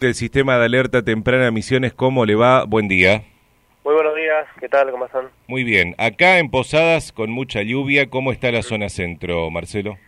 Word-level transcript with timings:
del 0.00 0.14
sistema 0.14 0.56
de 0.56 0.64
alerta 0.64 1.02
temprana 1.02 1.50
Misiones, 1.50 1.92
¿cómo 1.92 2.24
le 2.24 2.34
va? 2.34 2.64
Buen 2.64 2.88
día. 2.88 3.22
Muy 3.84 3.92
buenos 3.92 4.14
días, 4.14 4.46
¿qué 4.58 4.66
tal? 4.66 4.90
¿Cómo 4.90 5.04
están? 5.04 5.28
Muy 5.46 5.62
bien. 5.62 5.94
Acá 5.98 6.38
en 6.38 6.50
Posadas, 6.50 7.12
con 7.12 7.30
mucha 7.30 7.60
lluvia, 7.60 8.08
¿cómo 8.08 8.32
está 8.32 8.50
la 8.50 8.62
zona 8.62 8.88
centro, 8.88 9.50
Marcelo? 9.50 9.98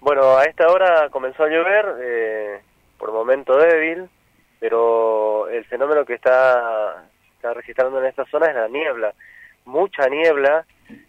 Bueno, 0.00 0.38
a 0.38 0.44
esta 0.44 0.68
hora 0.68 1.10
comenzó 1.10 1.44
a 1.44 1.48
llover, 1.48 1.84
eh, 2.02 2.60
por 2.98 3.12
momento 3.12 3.58
débil, 3.58 4.08
pero 4.60 5.46
el 5.50 5.66
fenómeno 5.66 6.06
que 6.06 6.14
está, 6.14 7.04
está 7.36 7.52
registrando 7.52 8.00
en 8.00 8.06
esta 8.06 8.24
zona 8.30 8.46
es 8.46 8.54
la 8.54 8.68
niebla. 8.68 9.12
Mucha 9.66 10.08
niebla 10.08 10.64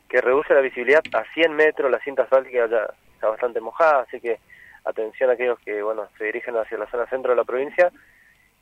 que 0.10 0.20
reduce 0.20 0.54
la 0.54 0.60
visibilidad 0.60 1.04
a 1.14 1.24
100 1.34 1.54
metros, 1.54 1.90
la 1.90 2.00
cinta 2.00 2.24
asfáltica 2.24 2.68
ya 2.70 2.86
está 3.14 3.30
bastante 3.30 3.62
mojada, 3.62 4.02
así 4.02 4.20
que 4.20 4.40
atención 4.84 5.30
a 5.30 5.34
aquellos 5.34 5.58
que 5.60 5.82
bueno 5.82 6.10
se 6.18 6.26
dirigen 6.26 6.58
hacia 6.58 6.78
la 6.78 6.88
zona 6.88 7.08
centro 7.08 7.32
de 7.32 7.38
la 7.38 7.46
provincia 7.46 7.92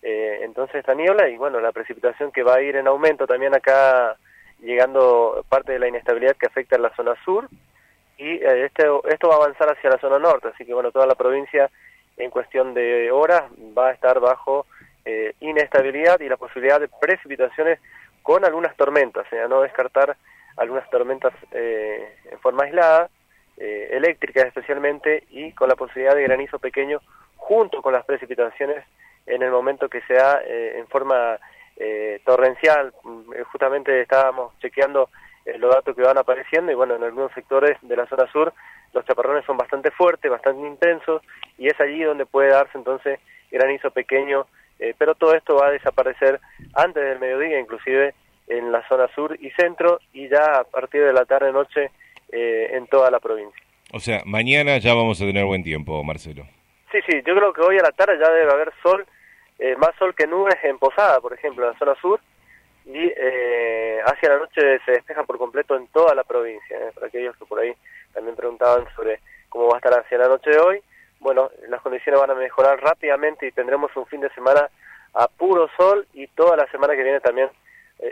eh, 0.05 0.39
entonces 0.43 0.75
esta 0.75 0.93
niebla 0.93 1.29
y 1.29 1.37
bueno, 1.37 1.61
la 1.61 1.71
precipitación 1.71 2.31
que 2.33 2.43
va 2.43 2.55
a 2.55 2.61
ir 2.61 2.75
en 2.75 2.87
aumento 2.87 3.25
también 3.25 3.55
acá 3.55 4.17
llegando 4.59 5.45
parte 5.47 5.71
de 5.71 5.79
la 5.79 5.87
inestabilidad 5.87 6.35
que 6.35 6.47
afecta 6.47 6.75
a 6.75 6.79
la 6.79 6.93
zona 6.95 7.15
sur. 7.23 7.47
Y 8.17 8.35
eh, 8.35 8.65
este, 8.65 8.83
esto 9.09 9.29
va 9.29 9.35
a 9.35 9.37
avanzar 9.37 9.69
hacia 9.69 9.89
la 9.89 9.97
zona 9.99 10.19
norte, 10.19 10.49
así 10.49 10.65
que 10.65 10.73
bueno, 10.73 10.91
toda 10.91 11.07
la 11.07 11.15
provincia 11.15 11.69
en 12.17 12.29
cuestión 12.29 12.73
de 12.73 13.11
horas 13.11 13.43
va 13.75 13.87
a 13.87 13.91
estar 13.91 14.19
bajo 14.19 14.65
eh, 15.05 15.33
inestabilidad 15.39 16.19
y 16.19 16.27
la 16.27 16.37
posibilidad 16.37 16.81
de 16.81 16.89
precipitaciones 16.89 17.79
con 18.21 18.43
algunas 18.45 18.75
tormentas, 18.75 19.25
sea, 19.29 19.47
no 19.47 19.61
descartar 19.61 20.17
algunas 20.57 20.87
tormentas 20.89 21.33
en 21.51 22.39
forma 22.39 22.63
aislada, 22.63 23.09
eléctricas 23.57 24.45
especialmente, 24.45 25.23
y 25.31 25.51
con 25.53 25.67
la 25.67 25.75
posibilidad 25.75 26.15
de 26.15 26.23
granizo 26.23 26.59
pequeño 26.59 27.01
junto 27.35 27.81
con 27.81 27.91
las 27.91 28.05
precipitaciones 28.05 28.85
en 29.25 29.41
el 29.41 29.51
momento 29.51 29.89
que 29.89 30.01
sea 30.01 30.41
eh, 30.45 30.75
en 30.77 30.87
forma 30.87 31.37
eh, 31.77 32.21
torrencial. 32.25 32.93
Mm, 33.03 33.33
eh, 33.33 33.43
justamente 33.51 34.01
estábamos 34.01 34.57
chequeando 34.59 35.09
los 35.57 35.75
datos 35.75 35.93
que 35.93 36.01
van 36.01 36.17
apareciendo 36.17 36.71
y 36.71 36.75
bueno, 36.75 36.95
en 36.95 37.03
algunos 37.03 37.33
sectores 37.33 37.77
de 37.81 37.97
la 37.97 38.07
zona 38.07 38.31
sur 38.31 38.53
los 38.93 39.05
chaparrones 39.05 39.43
son 39.45 39.57
bastante 39.57 39.91
fuertes, 39.91 40.31
bastante 40.31 40.65
intensos 40.65 41.21
y 41.57 41.67
es 41.67 41.77
allí 41.81 42.01
donde 42.01 42.25
puede 42.25 42.49
darse 42.49 42.77
entonces 42.77 43.19
granizo 43.51 43.91
pequeño, 43.91 44.47
pero 44.97 45.15
todo 45.15 45.35
esto 45.35 45.55
va 45.55 45.67
a 45.67 45.71
desaparecer 45.71 46.39
antes 46.75 47.03
del 47.03 47.19
mediodía, 47.19 47.59
inclusive 47.59 48.13
en 48.47 48.71
la 48.71 48.87
zona 48.87 49.09
sur 49.15 49.37
y 49.37 49.49
centro 49.51 49.99
y 50.13 50.29
ya 50.29 50.59
a 50.59 50.63
partir 50.63 51.03
de 51.03 51.11
la 51.11 51.25
tarde-noche 51.25 51.91
en 52.31 52.87
toda 52.87 53.11
la 53.11 53.19
provincia. 53.19 53.61
O 53.91 53.99
sea, 53.99 54.21
mañana 54.25 54.77
ya 54.77 54.93
vamos 54.93 55.21
a 55.21 55.25
tener 55.25 55.43
buen 55.43 55.63
tiempo, 55.63 56.01
Marcelo. 56.05 56.45
Sí, 56.93 56.99
sí, 57.09 57.21
yo 57.25 57.35
creo 57.35 57.51
que 57.51 57.61
hoy 57.61 57.77
a 57.79 57.83
la 57.83 57.91
tarde 57.91 58.19
ya 58.19 58.31
debe 58.31 58.51
haber 58.51 58.71
sol 58.81 59.05
eh, 59.63 59.77
más 59.77 59.95
sol 59.97 60.13
que 60.13 60.27
nubes 60.27 60.57
en 60.61 60.77
Posada, 60.77 61.21
por 61.21 61.31
ejemplo, 61.31 61.63
en 61.63 61.71
la 61.71 61.79
zona 61.79 61.95
sur, 62.01 62.19
y 62.85 63.13
eh, 63.15 63.97
hacia 64.05 64.31
la 64.33 64.39
noche 64.39 64.81
se 64.83 64.91
despeja 64.91 65.23
por 65.23 65.37
completo 65.37 65.77
en 65.77 65.87
toda 65.87 66.13
la 66.13 66.25
provincia. 66.25 66.77
Eh, 66.77 66.91
para 66.93 67.07
aquellos 67.07 67.37
que 67.37 67.45
por 67.45 67.59
ahí 67.59 67.73
también 68.13 68.35
preguntaban 68.35 68.85
sobre 68.93 69.21
cómo 69.47 69.69
va 69.69 69.75
a 69.75 69.77
estar 69.77 69.97
hacia 69.97 70.17
la 70.17 70.27
noche 70.27 70.49
de 70.49 70.59
hoy, 70.59 70.83
bueno, 71.21 71.49
las 71.69 71.81
condiciones 71.81 72.19
van 72.19 72.31
a 72.31 72.35
mejorar 72.35 72.77
rápidamente 72.81 73.47
y 73.47 73.53
tendremos 73.53 73.89
un 73.95 74.05
fin 74.07 74.19
de 74.19 74.29
semana 74.31 74.69
a 75.13 75.29
puro 75.29 75.69
sol 75.77 76.05
y 76.11 76.27
toda 76.27 76.57
la 76.57 76.67
semana 76.67 76.93
que 76.93 77.03
viene 77.03 77.21
también 77.21 77.49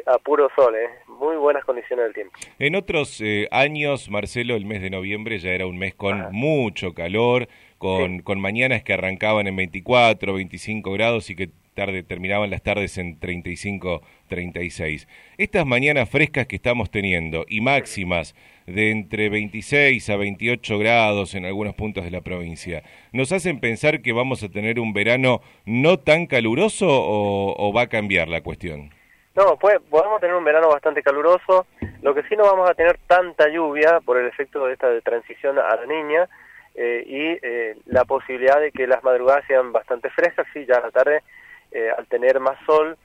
a 0.05 0.17
puro 0.19 0.49
sol, 0.55 0.75
¿eh? 0.75 0.89
muy 1.07 1.35
buenas 1.35 1.63
condiciones 1.65 2.05
del 2.05 2.13
tiempo. 2.13 2.33
En 2.59 2.75
otros 2.75 3.21
años, 3.51 4.09
Marcelo, 4.09 4.55
el 4.55 4.65
mes 4.65 4.81
de 4.81 4.89
noviembre 4.89 5.39
ya 5.39 5.51
era 5.51 5.67
un 5.67 5.77
mes 5.77 5.93
con 5.95 6.31
mucho 6.31 6.93
calor, 6.93 7.47
con, 7.77 8.19
con 8.19 8.39
mañanas 8.39 8.83
que 8.83 8.93
arrancaban 8.93 9.47
en 9.47 9.55
24, 9.55 10.33
25 10.33 10.91
grados 10.91 11.29
y 11.29 11.35
que 11.35 11.49
tarde 11.73 12.03
terminaban 12.03 12.49
las 12.49 12.61
tardes 12.61 12.97
en 12.97 13.19
35, 13.19 14.01
36. 14.27 15.07
Estas 15.37 15.65
mañanas 15.65 16.09
frescas 16.09 16.47
que 16.47 16.55
estamos 16.55 16.91
teniendo 16.91 17.45
y 17.47 17.61
máximas 17.61 18.35
de 18.67 18.91
entre 18.91 19.29
26 19.29 20.09
a 20.09 20.15
28 20.15 20.77
grados 20.77 21.33
en 21.35 21.45
algunos 21.45 21.75
puntos 21.75 22.03
de 22.03 22.11
la 22.11 22.21
provincia, 22.21 22.83
¿nos 23.11 23.31
hacen 23.31 23.59
pensar 23.59 24.01
que 24.01 24.13
vamos 24.13 24.43
a 24.43 24.49
tener 24.49 24.79
un 24.79 24.93
verano 24.93 25.41
no 25.65 25.97
tan 25.99 26.27
caluroso 26.27 26.87
o, 26.89 27.73
va 27.73 27.83
a 27.83 27.89
cambiar 27.89 28.27
la 28.27 28.41
cuestión? 28.41 28.91
No, 29.35 29.57
pues 29.57 29.79
podemos 29.89 30.19
tener 30.19 30.35
un 30.35 30.43
verano 30.43 30.67
bastante 30.67 31.01
caluroso, 31.01 31.65
lo 32.01 32.13
que 32.13 32.23
sí 32.23 32.35
no 32.35 32.43
vamos 32.43 32.69
a 32.69 32.73
tener 32.73 32.97
tanta 33.07 33.47
lluvia 33.47 34.01
por 34.01 34.17
el 34.17 34.27
efecto 34.27 34.65
de 34.65 34.73
esta 34.73 34.89
de 34.89 35.01
transición 35.01 35.57
a 35.57 35.75
la 35.75 35.85
niña, 35.85 36.27
eh, 36.75 37.03
y 37.05 37.45
eh, 37.45 37.77
la 37.85 38.05
posibilidad 38.05 38.59
de 38.59 38.71
que 38.71 38.87
las 38.87 39.03
madrugadas 39.03 39.45
sean 39.47 39.71
bastante 39.71 40.09
frescas, 40.09 40.47
sí, 40.53 40.65
ya 40.65 40.75
a 40.75 40.81
la 40.81 40.91
tarde, 40.91 41.23
eh, 41.71 41.89
al 41.97 42.07
tener 42.07 42.39
más 42.39 42.57
sol, 42.65 42.97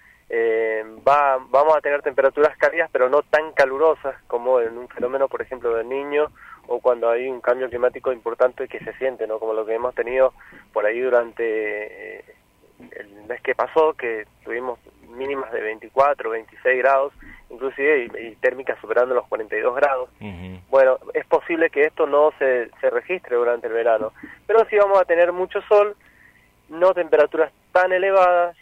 va, 1.06 1.38
vamos 1.50 1.76
a 1.76 1.81
tener 1.81 2.03
temperaturas 2.03 2.56
cálidas, 2.56 2.91
pero 2.93 3.08
no 3.08 3.22
tan 3.22 3.53
calurosas 3.53 4.16
como 4.26 4.60
en 4.60 4.76
un 4.76 4.88
fenómeno, 4.88 5.28
por 5.28 5.41
ejemplo, 5.41 5.72
del 5.75 5.88
niño 5.88 6.32
o 6.66 6.81
cuando 6.81 7.08
hay 7.08 7.28
un 7.28 7.41
cambio 7.41 7.69
climático 7.69 8.12
importante 8.12 8.66
que 8.66 8.81
se 8.81 8.93
siente, 8.94 9.28
¿no? 9.28 9.38
Como 9.38 9.54
lo 9.54 9.64
que 9.64 9.75
hemos 9.75 9.94
tenido 9.94 10.34
por 10.72 10.84
ahí 10.84 10.98
durante 10.98 12.25
el 12.81 13.08
mes 13.28 13.41
que 13.43 13.54
pasó, 13.54 13.94
que 13.94 14.26
tuvimos 14.44 14.81
mínimas 15.16 15.50
de 15.53 15.60
24, 15.60 16.31
26 16.31 16.78
grados, 16.78 17.12
inclusive 17.50 18.09
y, 18.21 18.37
térmicas 18.37 18.78
superando 18.81 19.15
los 19.15 19.27
42 19.27 19.75
grados. 19.77 20.10
Bueno, 20.71 20.99
es 21.15 21.25
posible 21.27 21.71
que 21.71 21.82
esto 21.82 22.06
no 22.06 22.32
se, 22.38 22.71
se 22.81 22.91
registre 22.91 23.37
durante 23.37 23.66
el 23.66 23.72
verano, 23.72 24.12
pero 24.47 24.66
sí 24.69 24.76
vamos 24.76 25.00
a 25.00 25.05
tener 25.05 25.32
mucho 25.32 25.60
sol, 25.62 25.97
no 26.69 26.94
temperaturas 26.94 27.53
tan 27.72 27.93
elevadas, 27.93 28.56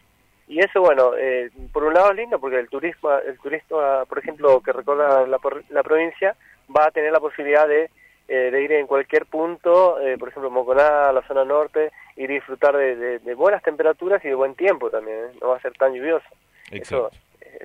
y 0.46 0.60
eso, 0.60 0.80
bueno, 0.80 1.12
eh, 1.16 1.50
por 1.72 1.84
un 1.84 1.94
lado 1.94 2.10
es 2.10 2.16
lindo 2.16 2.38
porque 2.38 2.58
el 2.58 2.68
turismo, 2.68 3.10
el 3.12 3.38
turista, 3.38 4.04
por 4.04 4.18
ejemplo, 4.18 4.60
que 4.60 4.72
recorre 4.72 5.26
la, 5.26 5.38
la 5.70 5.82
provincia, 5.82 6.36
va 6.74 6.86
a 6.86 6.90
tener 6.90 7.12
la 7.12 7.20
posibilidad 7.20 7.66
de, 7.66 7.90
eh, 8.28 8.50
de 8.50 8.62
ir 8.62 8.72
en 8.72 8.86
cualquier 8.86 9.26
punto, 9.26 10.00
eh, 10.00 10.16
por 10.18 10.28
ejemplo, 10.28 10.50
Moconá, 10.50 11.12
la 11.12 11.22
zona 11.26 11.44
norte, 11.44 11.92
y 12.16 12.26
disfrutar 12.26 12.76
de, 12.76 13.18
de, 13.18 13.34
buenas 13.34 13.62
temperaturas 13.62 14.24
y 14.24 14.28
de 14.28 14.34
buen 14.34 14.54
tiempo 14.54 14.88
también, 14.90 15.30
no 15.40 15.48
va 15.48 15.56
a 15.56 15.60
ser 15.60 15.72
tan 15.74 15.92
lluvioso. 15.92 16.26
Eso 16.70 17.10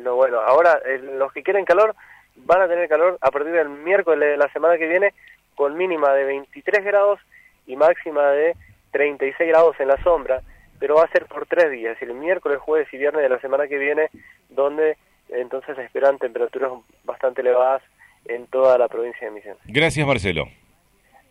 lo 0.02 0.16
bueno. 0.16 0.40
Ahora, 0.40 0.80
los 1.18 1.32
que 1.32 1.44
quieren 1.44 1.66
calor 1.66 1.96
van 2.36 2.62
a 2.62 2.68
tener 2.68 2.88
calor 2.88 3.18
a 3.22 3.32
partir 3.32 3.52
del 3.52 3.70
miércoles 3.70 4.30
de 4.30 4.38
la 4.38 4.52
semana 4.52 4.78
que 4.78 4.88
viene 4.88 5.14
con 5.56 5.78
mínima 5.78 6.14
de 6.14 6.24
23 6.26 6.84
grados 6.84 7.20
y 7.68 7.76
máxima 7.76 8.30
de 8.32 8.56
36 8.92 9.50
grados 9.50 9.80
en 9.80 9.88
la 9.88 10.02
sombra, 10.04 10.42
pero 10.80 10.96
va 10.96 11.04
a 11.04 11.12
ser 11.12 11.26
por 11.26 11.46
tres 11.46 11.70
días, 11.72 12.02
el 12.02 12.14
miércoles, 12.14 12.60
jueves 12.60 12.88
y 12.94 12.98
viernes 12.98 13.24
de 13.24 13.30
la 13.30 13.40
semana 13.40 13.68
que 13.68 13.78
viene, 13.78 14.10
donde 14.50 14.98
entonces 15.30 15.76
se 15.76 15.84
esperan 15.84 16.18
temperaturas 16.18 16.72
bastante 17.04 17.42
elevadas 17.42 17.84
en 18.30 18.48
toda 18.48 18.78
la 18.78 18.88
provincia 18.88 19.28
de 19.28 19.32
Misiones. 19.32 19.62
Gracias, 19.66 20.08
Marcelo. 20.08 20.46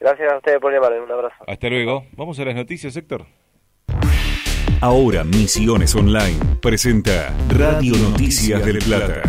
Gracias 0.01 0.33
a 0.33 0.37
ustedes 0.37 0.61
por 0.61 0.73
llamar, 0.73 0.93
un 1.01 1.11
abrazo. 1.11 1.45
Hasta 1.47 1.69
luego. 1.69 2.05
Vamos 2.13 2.39
a 2.39 2.45
las 2.45 2.55
noticias, 2.55 2.97
Héctor. 2.97 3.27
Ahora 4.81 5.25
Misiones 5.25 5.93
Online 5.97 6.39
presenta 6.63 7.35
Radio 7.49 7.97
Noticias 7.97 8.65
del 8.65 8.79
Plata. 8.79 9.23